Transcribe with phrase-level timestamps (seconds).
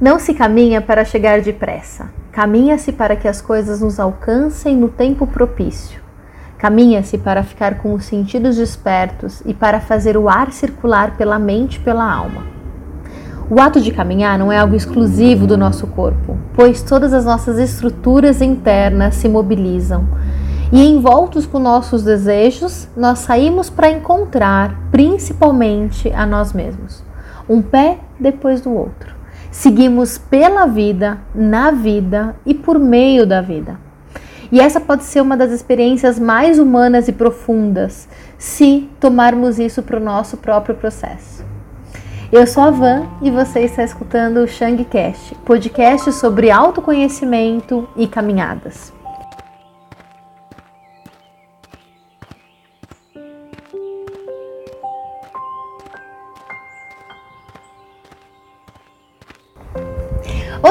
[0.00, 5.26] Não se caminha para chegar depressa, caminha-se para que as coisas nos alcancem no tempo
[5.26, 6.00] propício.
[6.56, 11.76] Caminha-se para ficar com os sentidos despertos e para fazer o ar circular pela mente
[11.76, 12.46] e pela alma.
[13.50, 17.58] O ato de caminhar não é algo exclusivo do nosso corpo, pois todas as nossas
[17.58, 20.08] estruturas internas se mobilizam.
[20.72, 27.04] E envoltos com nossos desejos, nós saímos para encontrar principalmente a nós mesmos,
[27.46, 29.19] um pé depois do outro.
[29.50, 33.78] Seguimos pela vida, na vida e por meio da vida.
[34.52, 39.96] E essa pode ser uma das experiências mais humanas e profundas se tomarmos isso para
[39.96, 41.44] o nosso próprio processo.
[42.32, 48.92] Eu sou a Van e você está escutando o Shangcast, podcast sobre autoconhecimento e caminhadas.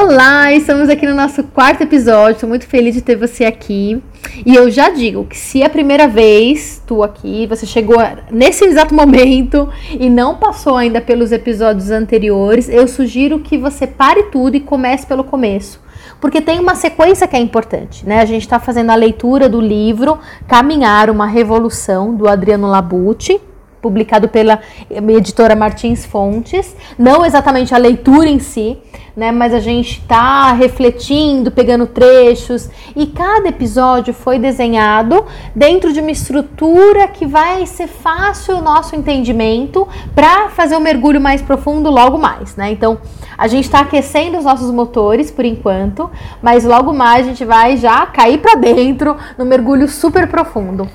[0.02, 2.32] Olá, estamos aqui no nosso quarto episódio.
[2.32, 4.02] Estou muito feliz de ter você aqui.
[4.46, 7.98] E eu já digo que se é a primeira vez tu aqui, você chegou
[8.30, 14.22] nesse exato momento e não passou ainda pelos episódios anteriores, eu sugiro que você pare
[14.32, 15.78] tudo e comece pelo começo.
[16.18, 18.22] Porque tem uma sequência que é importante, né?
[18.22, 23.38] A gente está fazendo a leitura do livro Caminhar uma Revolução, do Adriano Labucci
[23.80, 26.74] publicado pela editora Martins Fontes.
[26.98, 28.78] Não exatamente a leitura em si,
[29.16, 29.32] né?
[29.32, 36.10] Mas a gente está refletindo, pegando trechos e cada episódio foi desenhado dentro de uma
[36.10, 42.18] estrutura que vai ser fácil o nosso entendimento para fazer um mergulho mais profundo logo
[42.18, 42.70] mais, né?
[42.70, 42.98] Então
[43.36, 46.10] a gente está aquecendo os nossos motores por enquanto,
[46.42, 50.88] mas logo mais a gente vai já cair para dentro no mergulho super profundo.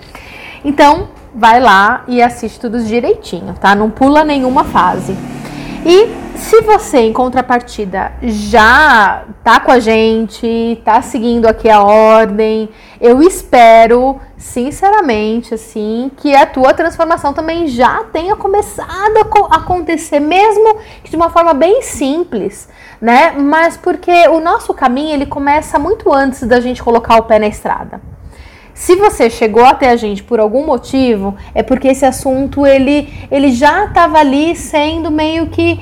[0.63, 3.75] Então vai lá e assiste tudo direitinho, tá?
[3.75, 5.15] Não pula nenhuma fase.
[5.85, 12.69] E se você, em contrapartida, já tá com a gente, tá seguindo aqui a ordem,
[12.99, 19.17] eu espero, sinceramente, assim, que a tua transformação também já tenha começado
[19.51, 22.67] a acontecer, mesmo que de uma forma bem simples,
[22.99, 23.35] né?
[23.37, 27.47] Mas porque o nosso caminho, ele começa muito antes da gente colocar o pé na
[27.47, 28.14] estrada.
[28.75, 33.51] Se você chegou até a gente por algum motivo, é porque esse assunto ele, ele
[33.51, 35.79] já estava ali sendo meio que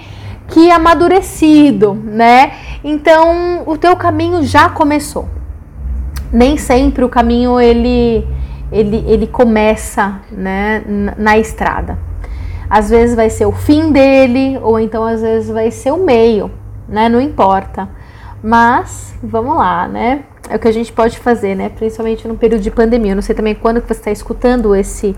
[0.48, 2.52] que amadurecido, né?
[2.84, 5.28] Então, o teu caminho já começou.
[6.32, 8.28] Nem sempre o caminho ele
[8.72, 10.84] ele, ele começa, né,
[11.18, 11.98] na, estrada.
[12.70, 16.52] Às vezes vai ser o fim dele, ou então às vezes vai ser o meio,
[16.88, 17.10] né?
[17.10, 17.90] Não importa.
[18.44, 20.26] Mas vamos lá, né?
[20.50, 21.70] É o que a gente pode fazer, né?
[21.70, 23.12] Principalmente no período de pandemia.
[23.12, 25.16] Eu não sei também quando que você está escutando esse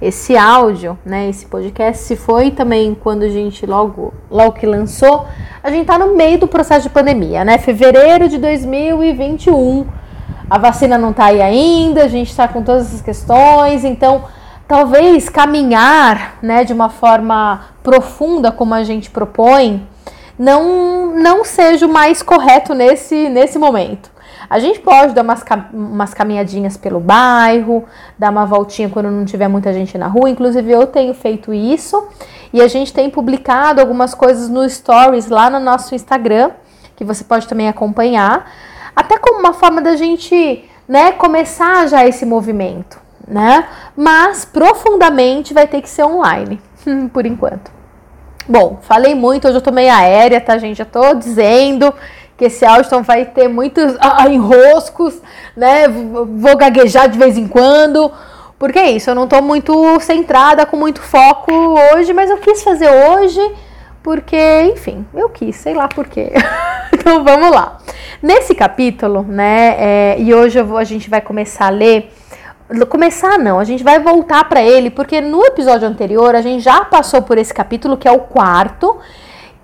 [0.00, 1.28] esse áudio, né?
[1.28, 2.02] Esse podcast.
[2.02, 5.26] Se foi também quando a gente logo logo que lançou,
[5.62, 7.58] a gente está no meio do processo de pandemia, né?
[7.58, 9.86] Fevereiro de 2021.
[10.48, 12.04] A vacina não está aí ainda.
[12.04, 13.84] A gente está com todas essas questões.
[13.84, 14.24] Então
[14.68, 16.64] talvez caminhar, né?
[16.64, 19.86] De uma forma profunda como a gente propõe,
[20.38, 24.15] não não seja o mais correto nesse nesse momento.
[24.48, 27.84] A gente pode dar umas, umas caminhadinhas pelo bairro,
[28.18, 30.30] dar uma voltinha quando não tiver muita gente na rua.
[30.30, 32.08] Inclusive, eu tenho feito isso
[32.52, 36.50] e a gente tem publicado algumas coisas no Stories lá no nosso Instagram,
[36.94, 38.50] que você pode também acompanhar,
[38.94, 43.68] até como uma forma da gente né, começar já esse movimento, né?
[43.96, 46.60] Mas profundamente vai ter que ser online,
[47.12, 47.70] por enquanto.
[48.48, 50.78] Bom, falei muito, hoje eu tô meio aérea, tá, gente?
[50.78, 51.92] Já tô dizendo
[52.36, 55.20] que esse então, vai ter muitos ah, enroscos,
[55.56, 55.88] né?
[55.88, 58.12] Vou gaguejar de vez em quando.
[58.58, 62.62] Porque é isso, eu não estou muito centrada, com muito foco hoje, mas eu quis
[62.62, 63.40] fazer hoje
[64.06, 66.30] porque, enfim, eu quis, sei lá porquê.
[66.94, 67.78] então vamos lá.
[68.22, 72.12] Nesse capítulo, né, é, e hoje vou, a gente vai começar a ler.
[72.88, 76.84] Começar não, a gente vai voltar para ele, porque no episódio anterior a gente já
[76.84, 78.96] passou por esse capítulo, que é o quarto,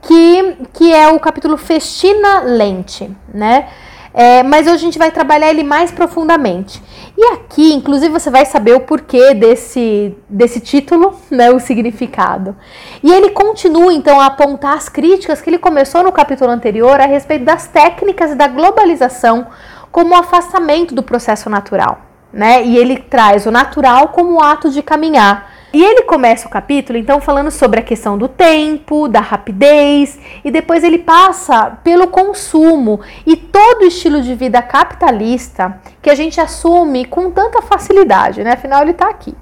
[0.03, 3.69] que, que é o capítulo Festina Lente, né?
[4.15, 6.83] É, mas hoje a gente vai trabalhar ele mais profundamente.
[7.17, 12.55] E aqui, inclusive, você vai saber o porquê desse, desse título, né, o significado.
[13.03, 17.07] E ele continua, então, a apontar as críticas que ele começou no capítulo anterior a
[17.07, 19.47] respeito das técnicas da globalização
[19.91, 22.03] como afastamento do processo natural.
[22.31, 22.65] Né?
[22.65, 27.21] E ele traz o natural como ato de caminhar e ele começa o capítulo então
[27.21, 33.37] falando sobre a questão do tempo, da rapidez, e depois ele passa pelo consumo e
[33.37, 38.53] todo o estilo de vida capitalista que a gente assume com tanta facilidade, né?
[38.53, 39.35] Afinal, ele está aqui.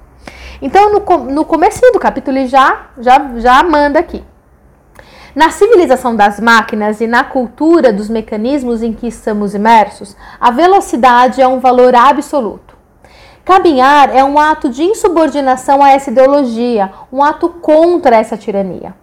[0.61, 0.99] Então, no,
[1.31, 4.23] no começo do capítulo, ele já, já, já manda aqui.
[5.33, 11.41] Na civilização das máquinas e na cultura dos mecanismos em que estamos imersos, a velocidade
[11.41, 12.80] é um valor absoluto.
[13.43, 18.93] Caminhar é um ato de insubordinação a essa ideologia, um ato contra essa tirania.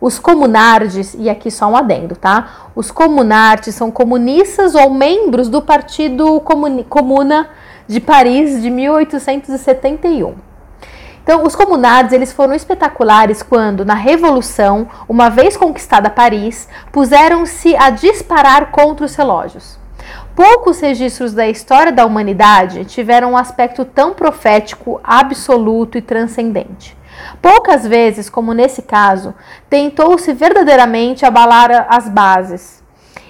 [0.00, 2.70] Os comunardes, e aqui só um adendo, tá?
[2.74, 6.40] Os comunardes são comunistas ou membros do Partido
[6.88, 7.50] Comuna
[7.86, 10.34] de Paris de 1871.
[11.22, 17.90] Então, os comunardes eles foram espetaculares quando, na Revolução, uma vez conquistada Paris, puseram-se a
[17.90, 19.83] disparar contra os relógios.
[20.34, 26.96] Poucos registros da história da humanidade tiveram um aspecto tão profético, absoluto e transcendente.
[27.40, 29.32] Poucas vezes, como nesse caso,
[29.70, 32.82] tentou-se verdadeiramente abalar as bases.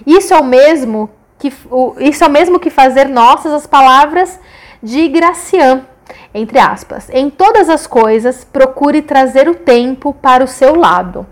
[0.05, 1.53] Isso é o mesmo que,
[1.99, 4.39] isso é o mesmo que fazer nossas as palavras
[4.81, 5.85] de Gracian,
[6.33, 7.07] entre aspas.
[7.11, 11.27] Em todas as coisas, procure trazer o tempo para o seu lado,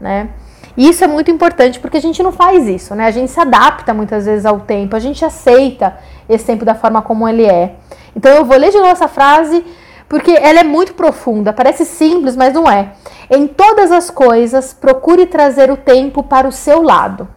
[0.00, 0.28] né?
[0.76, 3.06] E isso é muito importante porque a gente não faz isso, né?
[3.06, 5.96] A gente se adapta muitas vezes ao tempo, a gente aceita
[6.28, 7.74] esse tempo da forma como ele é.
[8.14, 9.64] Então eu vou ler de novo essa frase
[10.08, 12.92] porque ela é muito profunda, parece simples, mas não é.
[13.28, 17.28] Em todas as coisas, procure trazer o tempo para o seu lado.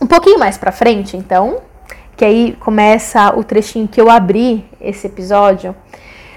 [0.00, 1.58] Um pouquinho mais para frente, então,
[2.16, 5.74] que aí começa o trechinho que eu abri esse episódio.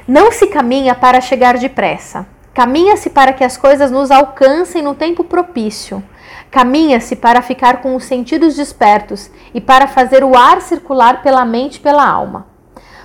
[0.07, 2.25] Não se caminha para chegar depressa.
[2.57, 6.03] Caminha-se para que as coisas nos alcancem no tempo propício.
[6.49, 11.75] Caminha-se para ficar com os sentidos despertos e para fazer o ar circular pela mente
[11.75, 12.47] e pela alma.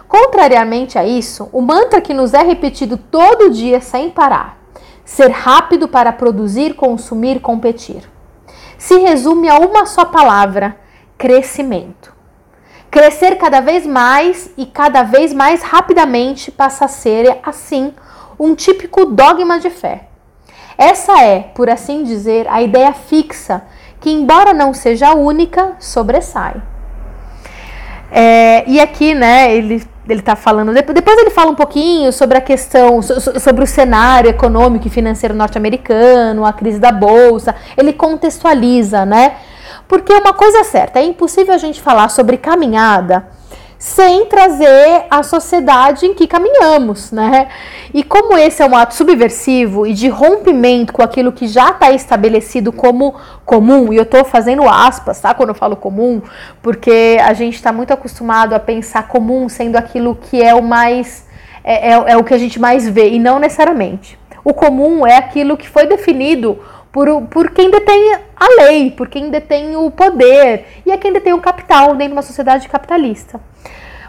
[0.09, 4.57] Contrariamente a isso, o mantra que nos é repetido todo dia sem parar,
[5.05, 8.11] ser rápido para produzir, consumir, competir,
[8.79, 10.79] se resume a uma só palavra:
[11.19, 12.11] crescimento.
[12.91, 17.93] Crescer cada vez mais e cada vez mais rapidamente passa a ser, assim,
[18.39, 20.05] um típico dogma de fé.
[20.77, 23.63] Essa é, por assim dizer, a ideia fixa
[24.01, 26.61] que, embora não seja única, sobressai.
[28.11, 30.73] É, e aqui, né, ele ele está falando.
[30.73, 36.45] Depois ele fala um pouquinho sobre a questão, sobre o cenário econômico e financeiro norte-americano,
[36.45, 37.55] a crise da bolsa.
[37.77, 39.37] Ele contextualiza, né?
[39.87, 43.29] Porque uma coisa é certa, é impossível a gente falar sobre caminhada
[43.83, 47.49] sem trazer a sociedade em que caminhamos, né?
[47.93, 51.91] E como esse é um ato subversivo e de rompimento com aquilo que já está
[51.91, 55.35] estabelecido como comum, e eu estou fazendo aspas, tá?
[55.35, 56.23] Quando eu falo comum,
[56.63, 61.27] porque a gente está muito acostumado a pensar comum sendo aquilo que é o mais
[61.65, 64.17] é, é, é o que a gente mais vê e não necessariamente.
[64.45, 66.57] O comum é aquilo que foi definido
[66.93, 71.33] por, por quem detém a lei, por quem detém o poder e é quem detém
[71.33, 73.41] o capital dentro de uma sociedade capitalista.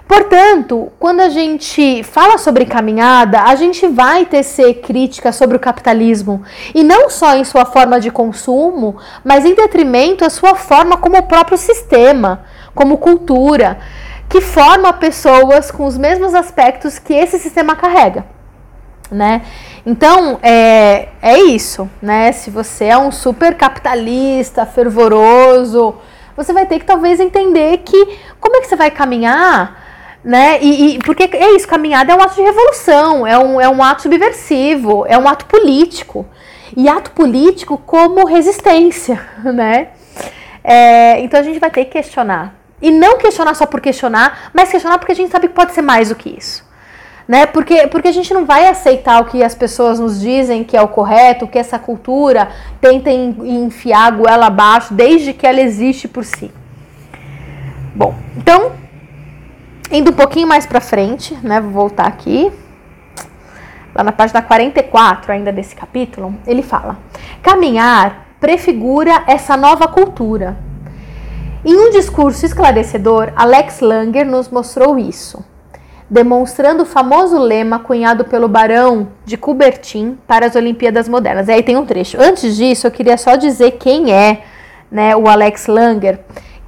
[0.06, 6.44] Portanto, quando a gente fala sobre caminhada, a gente vai tecer crítica sobre o capitalismo
[6.75, 11.24] e não só em sua forma de consumo, mas em detrimento à sua forma como
[11.24, 12.44] próprio sistema,
[12.75, 13.80] como cultura,
[14.27, 18.25] que forma pessoas com os mesmos aspectos que esse sistema carrega
[19.13, 19.41] né?
[19.85, 22.31] Então, é, é isso, né?
[22.31, 25.95] Se você é um super capitalista, fervoroso,
[26.38, 29.83] você vai ter que talvez entender que como é que você vai caminhar,
[30.24, 30.57] né?
[30.62, 33.83] E, e, porque é isso, caminhada é um ato de revolução, é um, é um
[33.83, 36.25] ato subversivo, é um ato político.
[36.77, 39.89] E ato político como resistência, né?
[40.63, 42.56] É, então a gente vai ter que questionar.
[42.81, 45.81] E não questionar só por questionar, mas questionar porque a gente sabe que pode ser
[45.81, 46.63] mais do que isso
[47.27, 47.45] né?
[47.45, 50.81] Porque, porque a gente não vai aceitar o que as pessoas nos dizem que é
[50.81, 52.49] o correto, que essa cultura
[52.81, 56.51] tenta enfiar a goela abaixo desde que ela existe por si.
[57.95, 58.71] Bom, então,
[59.92, 61.61] indo um pouquinho mais para frente, né?
[61.61, 62.51] Vou voltar aqui.
[63.95, 66.97] Lá na página 44 ainda desse capítulo, ele fala:
[67.42, 70.57] Caminhar prefigura essa nova cultura.
[71.63, 75.45] Em um discurso esclarecedor, Alex Langer nos mostrou isso
[76.14, 81.48] demonstrando o famoso lema cunhado pelo Barão de Coubertin para as Olimpíadas Modernas.
[81.48, 82.22] E aí tem um trecho.
[82.22, 84.44] Antes disso, eu queria só dizer quem é
[84.92, 86.20] né, o Alex Langer,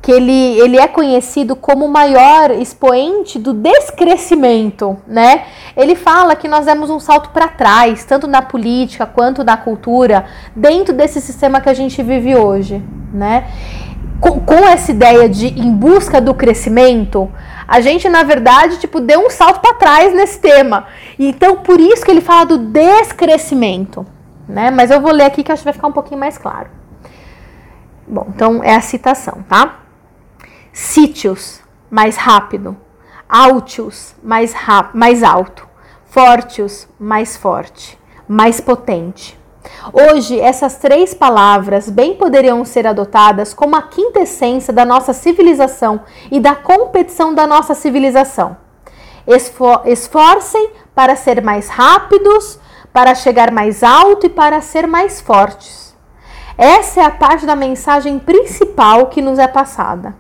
[0.02, 5.44] que ele, ele é conhecido como o maior expoente do descrescimento, né?
[5.78, 10.25] Ele fala que nós demos um salto para trás, tanto na política quanto na cultura,
[10.56, 12.84] dentro desse sistema que a gente vive hoje,
[13.14, 13.46] né?
[14.25, 17.32] Com, com essa ideia de em busca do crescimento,
[17.67, 20.88] a gente, na verdade, tipo, deu um salto para trás nesse tema.
[21.20, 24.03] Então, por isso que ele fala do descrescimento,
[24.48, 24.72] né?
[24.72, 26.70] Mas eu vou ler aqui que acho que vai ficar um pouquinho mais claro.
[28.08, 29.82] Bom, então é a citação, tá?
[30.74, 32.75] Sítios, mais rápido.
[33.29, 34.55] Altius, mais,
[34.94, 35.67] mais alto.
[36.05, 37.98] Fortius, mais forte.
[38.27, 39.38] Mais potente.
[39.93, 46.01] Hoje, essas três palavras bem poderiam ser adotadas como a quinta essência da nossa civilização
[46.31, 48.57] e da competição da nossa civilização.
[49.27, 52.60] Esfor esforcem para ser mais rápidos,
[52.93, 55.95] para chegar mais alto e para ser mais fortes.
[56.57, 60.15] Essa é a parte da mensagem principal que nos é passada.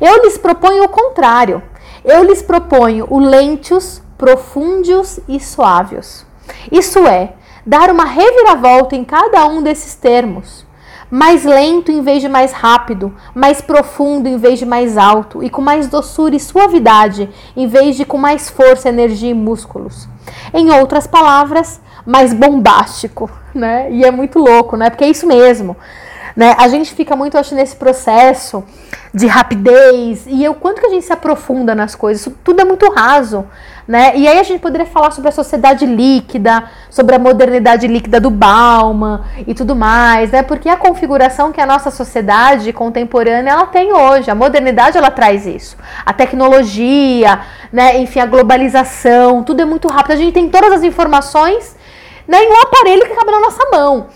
[0.00, 1.62] Eu lhes proponho o contrário.
[2.04, 6.26] Eu lhes proponho o lentius, profundius e suavios.
[6.72, 7.34] Isso é,
[7.68, 10.66] dar uma reviravolta em cada um desses termos.
[11.10, 15.50] Mais lento em vez de mais rápido, mais profundo em vez de mais alto, e
[15.50, 20.08] com mais doçura e suavidade em vez de com mais força, energia e músculos.
[20.54, 23.92] Em outras palavras, mais bombástico, né?
[23.92, 24.88] E é muito louco, né?
[24.88, 25.76] Porque é isso mesmo.
[26.38, 26.54] Né?
[26.56, 28.62] A gente fica muito, acho, nesse processo
[29.12, 32.20] de rapidez e o quanto que a gente se aprofunda nas coisas.
[32.20, 33.44] Isso tudo é muito raso,
[33.88, 34.12] né?
[34.14, 38.30] E aí a gente poderia falar sobre a sociedade líquida, sobre a modernidade líquida do
[38.30, 40.44] Bauman e tudo mais, né?
[40.44, 45.44] Porque a configuração que a nossa sociedade contemporânea ela tem hoje, a modernidade ela traz
[45.44, 45.76] isso.
[46.06, 47.40] A tecnologia,
[47.72, 47.98] né?
[47.98, 50.12] Enfim, a globalização, tudo é muito rápido.
[50.12, 51.74] A gente tem todas as informações
[52.28, 54.06] né, em um aparelho que cabe na nossa mão.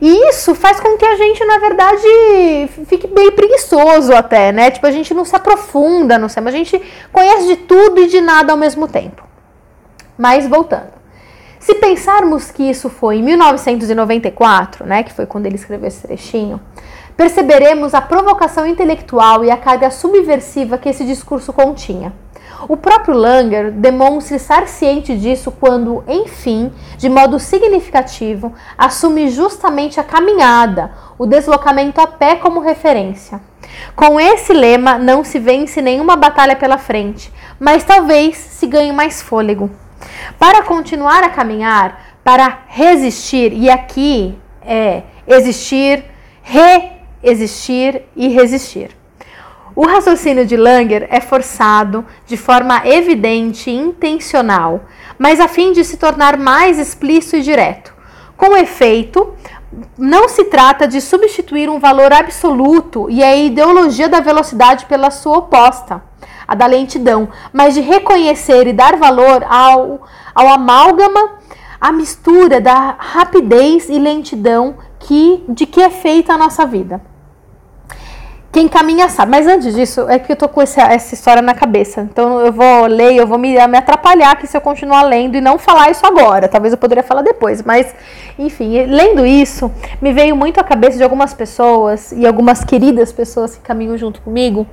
[0.00, 4.70] E isso faz com que a gente, na verdade, fique bem preguiçoso até, né?
[4.70, 6.80] Tipo, a gente não se aprofunda no tema, a gente
[7.12, 9.22] conhece de tudo e de nada ao mesmo tempo.
[10.16, 10.94] Mas voltando.
[11.58, 16.60] Se pensarmos que isso foi em 1994, né, que foi quando ele escreveu esse trechinho,
[17.16, 22.12] perceberemos a provocação intelectual e a carga subversiva que esse discurso continha.
[22.66, 30.04] O próprio Langer demonstra estar ciente disso quando, enfim, de modo significativo, assume justamente a
[30.04, 33.40] caminhada, o deslocamento a pé como referência.
[33.94, 37.30] Com esse lema, não se vence nenhuma batalha pela frente,
[37.60, 39.70] mas talvez se ganhe mais fôlego.
[40.38, 46.04] Para continuar a caminhar, para resistir, e aqui é existir,
[46.42, 49.03] reexistir e resistir.
[49.76, 54.82] O raciocínio de Langer é forçado de forma evidente e intencional,
[55.18, 57.92] mas a fim de se tornar mais explícito e direto.
[58.36, 59.34] Com efeito,
[59.98, 65.38] não se trata de substituir um valor absoluto e a ideologia da velocidade pela sua
[65.38, 66.00] oposta,
[66.46, 71.38] a da lentidão, mas de reconhecer e dar valor ao, ao amálgama,
[71.80, 77.13] a mistura da rapidez e lentidão que, de que é feita a nossa vida.
[78.54, 79.32] Quem caminha sabe.
[79.32, 82.02] Mas antes disso, é que eu tô com essa, essa história na cabeça.
[82.02, 85.40] Então eu vou ler, eu vou me, me atrapalhar aqui se eu continuar lendo e
[85.40, 86.46] não falar isso agora.
[86.46, 87.64] Talvez eu poderia falar depois.
[87.64, 87.92] Mas,
[88.38, 93.56] enfim, lendo isso, me veio muito à cabeça de algumas pessoas e algumas queridas pessoas
[93.56, 94.64] que caminham junto comigo,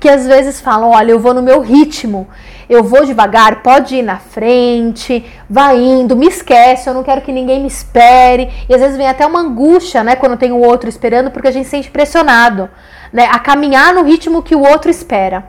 [0.00, 2.26] que às vezes falam: olha, eu vou no meu ritmo.
[2.68, 7.30] Eu vou devagar, pode ir na frente, vai indo, me esquece, eu não quero que
[7.30, 8.50] ninguém me espere.
[8.66, 11.50] E às vezes vem até uma angústia, né, quando tem o outro esperando, porque a
[11.50, 12.70] gente se sente pressionado
[13.12, 13.28] né?
[13.30, 15.44] A caminhar no ritmo que o outro espera.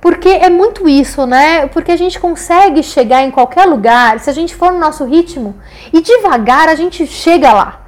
[0.00, 1.66] Porque é muito isso, né?
[1.66, 5.54] Porque a gente consegue chegar em qualquer lugar se a gente for no nosso ritmo
[5.92, 7.80] e devagar a gente chega lá.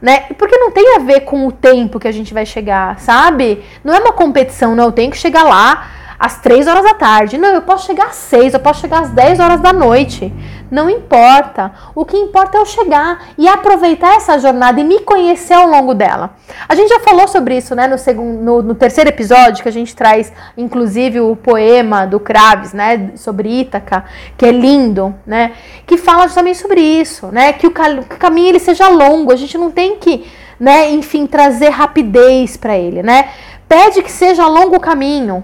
[0.00, 0.26] Né?
[0.36, 3.64] Porque não tem a ver com o tempo que a gente vai chegar, sabe?
[3.84, 4.86] Não é uma competição, não.
[4.86, 5.88] Eu tenho que chegar lá
[6.22, 7.36] às 3 horas da tarde.
[7.36, 10.32] Não, eu posso chegar às 6, eu posso chegar às 10 horas da noite.
[10.70, 11.72] Não importa.
[11.96, 15.92] O que importa é eu chegar e aproveitar essa jornada e me conhecer ao longo
[15.94, 16.36] dela.
[16.68, 19.72] A gente já falou sobre isso, né, no, segundo, no, no terceiro episódio, que a
[19.72, 24.04] gente traz, inclusive, o poema do Kraves, né, sobre Ítaca,
[24.38, 28.50] que é lindo, né, que fala justamente sobre isso, né, que o, que o caminho
[28.50, 29.32] ele seja longo.
[29.32, 30.24] A gente não tem que,
[30.60, 33.28] né, enfim, trazer rapidez para ele, né.
[33.68, 35.42] Pede que seja longo o caminho,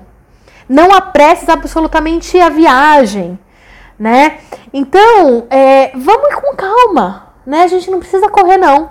[0.69, 3.39] não apresses absolutamente a viagem,
[3.99, 4.39] né?
[4.73, 7.63] Então, é, vamos com calma, né?
[7.63, 8.91] A gente não precisa correr, não.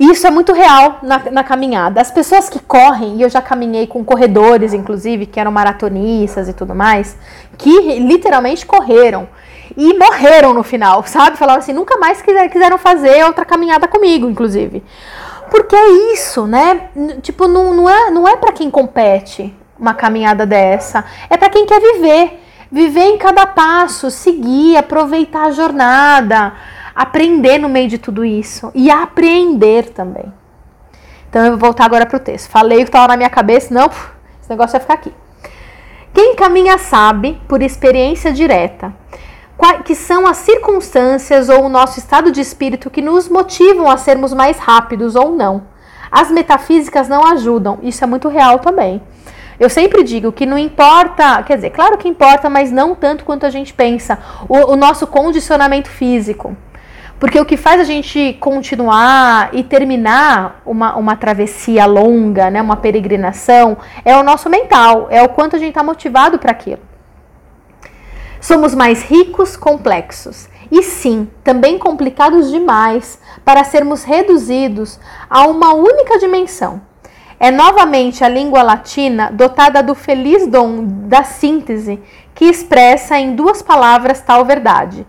[0.00, 2.00] Isso é muito real na, na, caminhada.
[2.00, 6.52] As pessoas que correm, e eu já caminhei com corredores, inclusive, que eram maratonistas e
[6.52, 7.16] tudo mais,
[7.56, 9.28] que literalmente correram
[9.76, 11.36] e morreram no final, sabe?
[11.36, 14.82] Falaram assim, nunca mais quiser, quiseram fazer outra caminhada comigo, inclusive.
[15.50, 16.88] Porque é isso, né?
[17.20, 21.04] Tipo, não, não é, não é para quem compete, uma caminhada dessa.
[21.28, 22.40] É para quem quer viver.
[22.70, 26.54] Viver em cada passo, seguir, aproveitar a jornada,
[26.94, 30.32] aprender no meio de tudo isso e aprender também.
[31.28, 32.48] Então eu vou voltar agora para o texto.
[32.48, 33.86] Falei o que estava na minha cabeça, não,
[34.40, 35.12] esse negócio vai ficar aqui.
[36.14, 38.94] Quem caminha sabe, por experiência direta,
[39.84, 44.34] que são as circunstâncias ou o nosso estado de espírito que nos motivam a sermos
[44.34, 45.62] mais rápidos ou não.
[46.10, 49.02] As metafísicas não ajudam, isso é muito real também.
[49.62, 53.46] Eu sempre digo que não importa, quer dizer, claro que importa, mas não tanto quanto
[53.46, 56.56] a gente pensa, o, o nosso condicionamento físico.
[57.20, 62.74] Porque o que faz a gente continuar e terminar uma, uma travessia longa, né, uma
[62.74, 66.82] peregrinação, é o nosso mental, é o quanto a gente está motivado para aquilo.
[68.40, 74.98] Somos mais ricos, complexos e sim, também complicados demais para sermos reduzidos
[75.30, 76.82] a uma única dimensão.
[77.42, 82.00] É novamente a língua latina dotada do feliz dom da síntese
[82.36, 85.04] que expressa em duas palavras tal verdade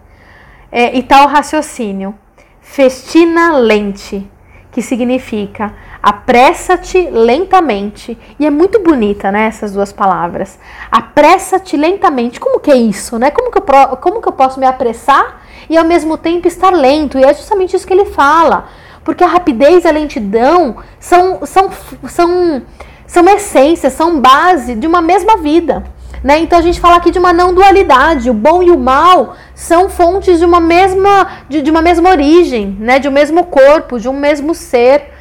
[0.72, 2.16] é, e tal raciocínio.
[2.60, 4.28] Festina lente,
[4.72, 8.18] que significa apressa-te lentamente.
[8.40, 10.58] E é muito bonita, né, essas duas palavras.
[10.92, 12.40] Apressa-te lentamente.
[12.40, 13.30] Como que é isso, né?
[13.30, 17.20] Como que, eu, como que eu posso me apressar e ao mesmo tempo estar lento?
[17.20, 18.66] E é justamente isso que ele fala.
[19.04, 21.70] Porque a rapidez e a lentidão são, são,
[22.08, 22.62] são,
[23.06, 25.84] são essências, são base de uma mesma vida.
[26.24, 26.40] Né?
[26.40, 28.30] Então a gente fala aqui de uma não dualidade.
[28.30, 32.78] O bom e o mal são fontes de uma mesma, de, de uma mesma origem,
[32.80, 32.98] né?
[32.98, 35.12] de um mesmo corpo, de um mesmo ser.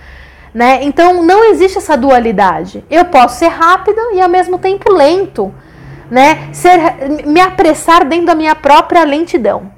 [0.55, 0.85] Né?
[0.85, 2.85] Então não existe essa dualidade.
[2.89, 5.53] Eu posso ser rápido e ao mesmo tempo lento,
[6.11, 6.51] né?
[6.53, 6.79] Ser,
[7.27, 9.73] me apressar dentro da minha própria lentidão.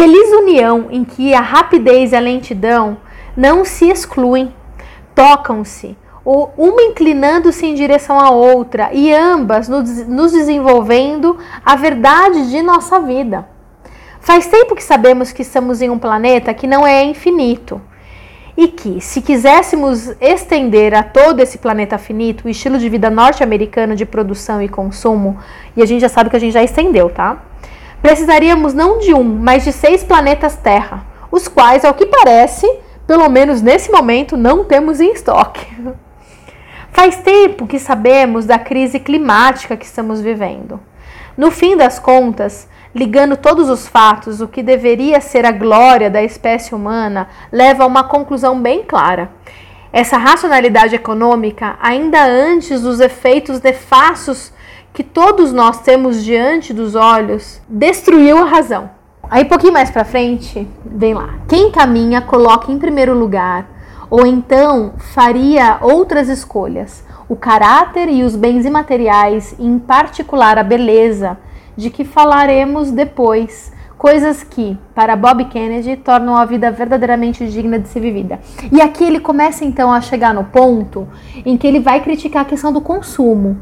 [0.00, 2.96] Feliz união em que a rapidez e a lentidão
[3.36, 4.50] não se excluem,
[5.14, 12.98] tocam-se, uma inclinando-se em direção à outra e ambas nos desenvolvendo a verdade de nossa
[12.98, 13.46] vida.
[14.22, 17.78] Faz tempo que sabemos que estamos em um planeta que não é infinito
[18.56, 23.94] e que, se quiséssemos estender a todo esse planeta finito o estilo de vida norte-americano
[23.94, 25.38] de produção e consumo,
[25.76, 27.42] e a gente já sabe que a gente já estendeu, tá?
[28.02, 32.66] Precisaríamos não de um, mas de seis planetas Terra, os quais, ao que parece,
[33.06, 35.66] pelo menos nesse momento, não temos em estoque.
[36.92, 40.80] Faz tempo que sabemos da crise climática que estamos vivendo.
[41.36, 46.22] No fim das contas, ligando todos os fatos, o que deveria ser a glória da
[46.22, 49.30] espécie humana leva a uma conclusão bem clara.
[49.92, 54.52] Essa racionalidade econômica, ainda antes dos efeitos nefastos
[54.92, 58.90] que todos nós temos diante dos olhos, destruiu a razão.
[59.30, 61.34] Aí, um pouquinho mais para frente, vem lá.
[61.48, 63.66] Quem caminha, coloca em primeiro lugar
[64.10, 67.04] ou então faria outras escolhas.
[67.28, 71.38] O caráter e os bens imateriais, em particular a beleza,
[71.76, 77.86] de que falaremos depois, coisas que, para Bob Kennedy, tornam a vida verdadeiramente digna de
[77.86, 78.40] ser vivida.
[78.72, 81.06] E aqui ele começa então a chegar no ponto
[81.44, 83.58] em que ele vai criticar a questão do consumo.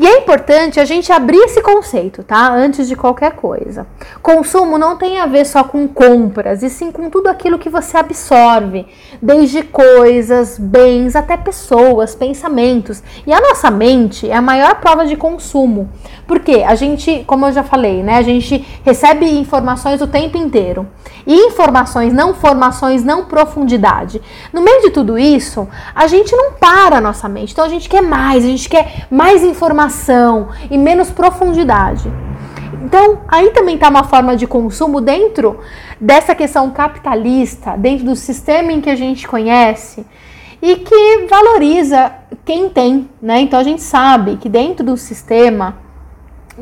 [0.00, 2.52] E é importante a gente abrir esse conceito, tá?
[2.52, 3.86] Antes de qualquer coisa.
[4.20, 7.96] Consumo não tem a ver só com compras, e sim com tudo aquilo que você
[7.96, 8.86] absorve,
[9.22, 13.04] desde coisas, bens, até pessoas, pensamentos.
[13.24, 15.88] E a nossa mente é a maior prova de consumo.
[16.26, 20.86] Porque a gente, como eu já falei, né, a gente recebe informações o tempo inteiro.
[21.26, 24.20] E informações, não formações, não profundidade.
[24.52, 27.52] No meio de tudo isso, a gente não para a nossa mente.
[27.52, 32.10] Então a gente quer mais, a gente quer mais informação e menos profundidade.
[32.82, 35.58] Então, aí também está uma forma de consumo dentro
[36.00, 40.06] dessa questão capitalista, dentro do sistema em que a gente conhece
[40.62, 42.12] e que valoriza
[42.44, 43.40] quem tem, né?
[43.40, 45.76] Então a gente sabe que dentro do sistema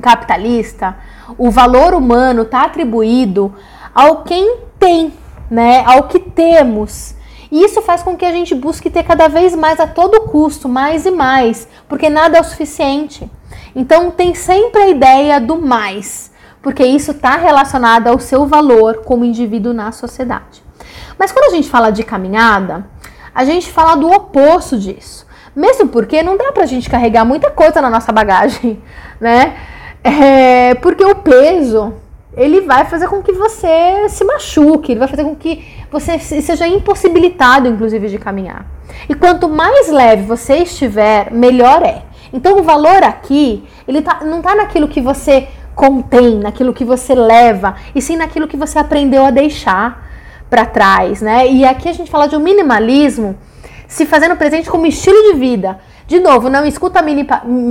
[0.01, 0.97] capitalista,
[1.39, 3.55] o valor humano está atribuído
[3.95, 5.13] ao quem tem,
[5.51, 5.85] né?
[5.87, 7.15] Ao que temos.
[7.51, 10.69] E isso faz com que a gente busque ter cada vez mais a todo custo,
[10.69, 13.31] mais e mais, porque nada é o suficiente.
[13.77, 16.33] Então tem sempre a ideia do mais,
[16.63, 20.63] porque isso está relacionado ao seu valor como indivíduo na sociedade.
[21.19, 22.87] Mas quando a gente fala de caminhada,
[23.35, 25.27] a gente fala do oposto disso.
[25.55, 28.83] Mesmo porque não dá pra gente carregar muita coisa na nossa bagagem,
[29.21, 29.57] né?
[30.05, 31.95] É, porque o peso
[32.37, 36.67] ele vai fazer com que você se machuque, ele vai fazer com que você seja
[36.67, 38.67] impossibilitado, inclusive, de caminhar.
[39.09, 42.03] E quanto mais leve você estiver, melhor é.
[42.33, 47.15] Então, o valor aqui, ele tá, não está naquilo que você contém, naquilo que você
[47.15, 50.05] leva, e sim naquilo que você aprendeu a deixar
[50.51, 51.49] para trás, né?
[51.49, 53.37] E aqui a gente fala de um minimalismo
[53.87, 55.79] se fazendo presente como estilo de vida.
[56.07, 57.03] De novo, não escuta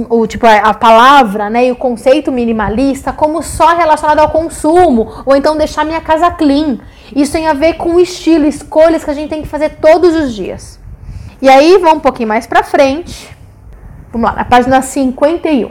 [0.09, 5.35] o, tipo, a palavra né, e o conceito minimalista como só relacionado ao consumo, ou
[5.35, 6.79] então deixar minha casa clean.
[7.15, 10.15] Isso tem a ver com o estilo, escolhas que a gente tem que fazer todos
[10.15, 10.79] os dias.
[11.39, 13.29] E aí, vamos um pouquinho mais para frente.
[14.11, 15.69] Vamos lá, na página 51.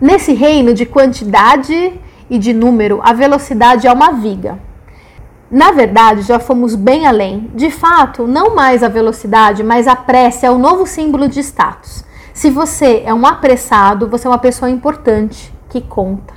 [0.00, 1.92] Nesse reino de quantidade
[2.30, 4.58] e de número, a velocidade é uma viga.
[5.50, 7.50] Na verdade, já fomos bem além.
[7.54, 12.04] De fato, não mais a velocidade, mas a pressa é o novo símbolo de status.
[12.32, 16.34] Se você é um apressado, você é uma pessoa importante, que conta.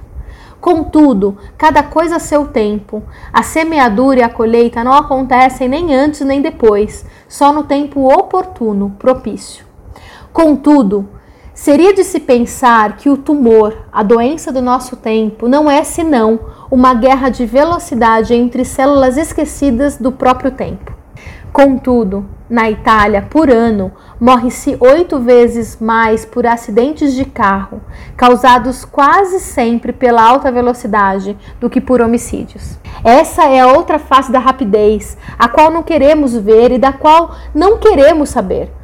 [0.60, 3.02] Contudo, cada coisa a seu tempo.
[3.32, 8.96] A semeadura e a colheita não acontecem nem antes nem depois, só no tempo oportuno,
[9.00, 9.65] propício.
[10.34, 11.10] Contudo,
[11.58, 16.39] seria de se pensar que o tumor, a doença do nosso tempo, não é senão
[16.70, 20.96] uma guerra de velocidade entre células esquecidas do próprio tempo.
[21.52, 23.91] Contudo, na Itália, por ano,
[24.22, 27.82] morre-se oito vezes mais por acidentes de carro,
[28.15, 32.78] causados quase sempre pela alta velocidade, do que por homicídios.
[33.04, 37.36] Essa é a outra face da rapidez, a qual não queremos ver e da qual
[37.52, 38.77] não queremos saber.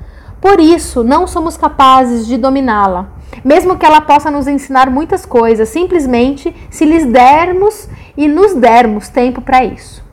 [0.43, 3.07] Por isso, não somos capazes de dominá-la,
[3.45, 9.07] mesmo que ela possa nos ensinar muitas coisas, simplesmente se lhes dermos e nos dermos
[9.07, 10.03] tempo para isso.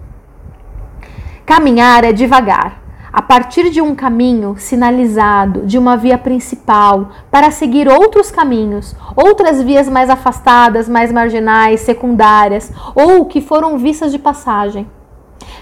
[1.44, 2.80] Caminhar é devagar,
[3.12, 9.60] a partir de um caminho sinalizado, de uma via principal, para seguir outros caminhos, outras
[9.60, 14.88] vias mais afastadas, mais marginais, secundárias, ou que foram vistas de passagem.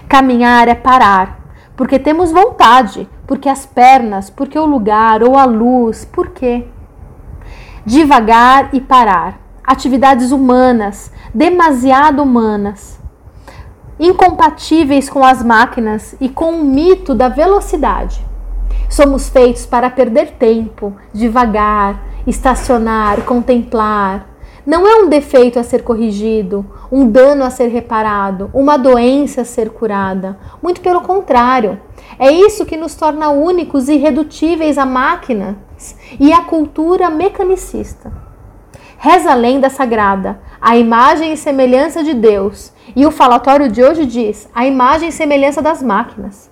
[0.07, 1.38] Caminhar é parar,
[1.79, 6.67] porque temos vontade, porque as pernas, porque o lugar ou a luz, por quê?
[7.85, 9.39] Devagar e parar.
[9.63, 12.99] Atividades humanas, demasiado humanas
[13.97, 18.25] incompatíveis com as máquinas e com o mito da velocidade.
[18.89, 24.27] Somos feitos para perder tempo, devagar, estacionar, contemplar.
[24.65, 29.45] Não é um defeito a ser corrigido, um dano a ser reparado, uma doença a
[29.45, 30.37] ser curada.
[30.61, 31.79] Muito pelo contrário.
[32.17, 35.55] É isso que nos torna únicos e irredutíveis a máquinas
[36.19, 38.11] e a cultura mecanicista.
[38.97, 44.05] Reza a lenda sagrada, a imagem e semelhança de Deus e o falatório de hoje
[44.05, 46.51] diz: a imagem e semelhança das máquinas.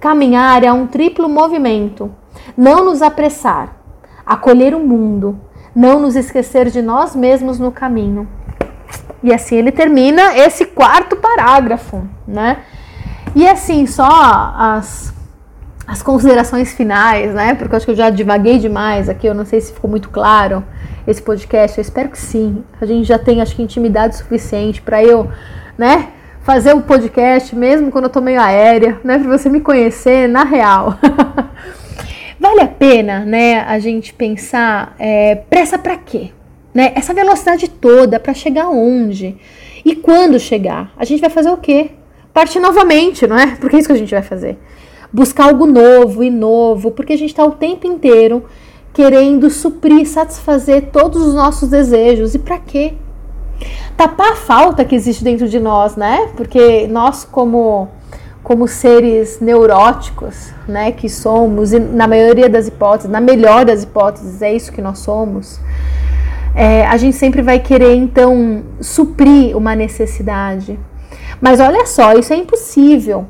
[0.00, 2.10] Caminhar é um triplo movimento.
[2.56, 3.76] Não nos apressar,
[4.24, 5.40] acolher o mundo,
[5.76, 8.26] não nos esquecer de nós mesmos no caminho.
[9.22, 12.58] E assim ele termina esse quarto parágrafo, né?
[13.34, 14.08] E assim, só
[14.56, 15.12] as,
[15.86, 17.54] as considerações finais, né?
[17.54, 20.08] Porque eu acho que eu já divaguei demais aqui, eu não sei se ficou muito
[20.08, 20.64] claro
[21.06, 22.64] esse podcast, eu espero que sim.
[22.80, 25.30] A gente já tem, acho que, intimidade suficiente para eu
[25.76, 26.08] né?
[26.40, 29.18] Fazer o um podcast mesmo quando eu tô meio aérea, né?
[29.18, 30.96] Pra você me conhecer na real.
[32.46, 36.30] vale a pena, né, a gente pensar é, pressa para quê?
[36.72, 36.92] Né?
[36.94, 39.36] Essa velocidade toda para chegar onde?
[39.84, 40.92] E quando chegar?
[40.96, 41.90] A gente vai fazer o quê?
[42.32, 43.56] Partir novamente, não é?
[43.56, 44.58] Porque é isso que a gente vai fazer.
[45.12, 48.44] Buscar algo novo e novo, porque a gente está o tempo inteiro
[48.92, 52.34] querendo suprir, satisfazer todos os nossos desejos.
[52.34, 52.94] E para quê?
[53.96, 56.28] tapar a falta que existe dentro de nós, né?
[56.36, 57.88] Porque nós, como,
[58.46, 64.40] como seres neuróticos, né, que somos, e na maioria das hipóteses, na melhor das hipóteses,
[64.40, 65.58] é isso que nós somos,
[66.54, 70.78] é, a gente sempre vai querer, então, suprir uma necessidade.
[71.40, 73.26] Mas olha só, isso é impossível.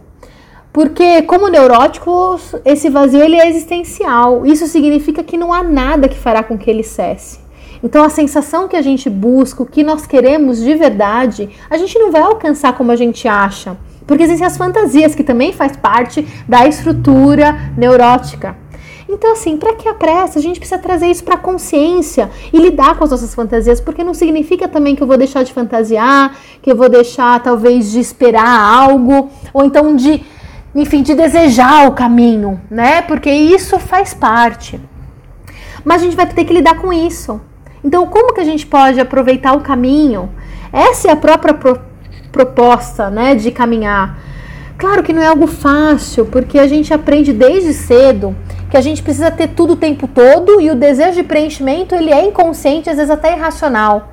[0.70, 4.44] Porque, como neuróticos, esse vazio ele é existencial.
[4.44, 7.40] Isso significa que não há nada que fará com que ele cesse.
[7.82, 11.98] Então a sensação que a gente busca, o que nós queremos de verdade, a gente
[11.98, 13.78] não vai alcançar como a gente acha.
[14.06, 18.56] Porque existem as fantasias, que também faz parte da estrutura neurótica.
[19.08, 20.38] Então, assim, para que a pressa?
[20.38, 24.02] A gente precisa trazer isso para a consciência e lidar com as nossas fantasias, porque
[24.02, 28.00] não significa também que eu vou deixar de fantasiar, que eu vou deixar talvez de
[28.00, 30.24] esperar algo, ou então de,
[30.74, 33.00] enfim, de desejar o caminho, né?
[33.02, 34.80] Porque isso faz parte.
[35.84, 37.40] Mas a gente vai ter que lidar com isso.
[37.84, 40.28] Então, como que a gente pode aproveitar o caminho?
[40.72, 41.54] Essa é a própria
[42.36, 44.18] proposta, né, de caminhar.
[44.76, 48.36] Claro que não é algo fácil, porque a gente aprende desde cedo
[48.70, 52.12] que a gente precisa ter tudo o tempo todo e o desejo de preenchimento ele
[52.12, 54.12] é inconsciente, às vezes até irracional.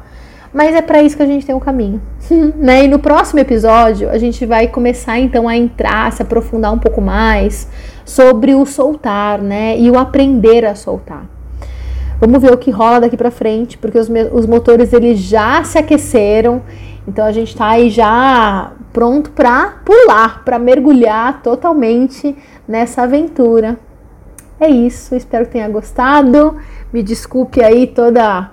[0.53, 2.01] Mas é para isso que a gente tem o um caminho,
[2.55, 2.86] né?
[2.86, 7.01] E no próximo episódio a gente vai começar então a entrar, se aprofundar um pouco
[7.01, 7.67] mais
[8.05, 9.77] sobre o soltar, né?
[9.77, 11.25] E o aprender a soltar.
[12.21, 15.77] Vamos ver o que rola daqui para frente, porque os, os motores eles já se
[15.77, 16.62] aqueceram.
[17.08, 22.36] Então a gente está aí já pronto para pular, para mergulhar totalmente
[22.68, 23.78] nessa aventura.
[24.60, 26.58] É isso, espero que tenha gostado.
[26.92, 28.52] Me desculpe aí toda,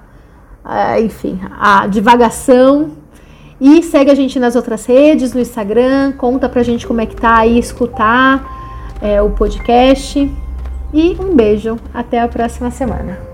[0.65, 2.93] uh, enfim, a divagação.
[3.61, 7.15] E segue a gente nas outras redes, no Instagram, conta pra gente como é que
[7.15, 8.43] tá aí escutar
[9.03, 10.19] é, o podcast.
[10.93, 13.30] E um beijo, até a próxima semana.